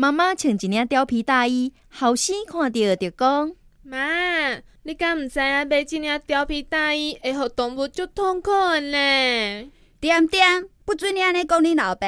[0.00, 3.52] 妈妈穿一件貂皮大衣，后生看到就讲：
[3.82, 9.68] 妈，你敢毋知影买一件貂皮大衣会互动物足痛苦呢？
[9.98, 12.06] 点点，不准你安尼讲你老爸。